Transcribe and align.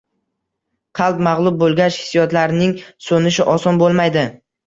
Qalb 0.99 1.19
mag`lub 1.27 1.59
bo`lgach, 1.65 1.99
hissiyotlarning 1.99 2.73
so`nishi 3.09 3.47
oson 3.57 3.79
bo`lmaydi 3.83 4.27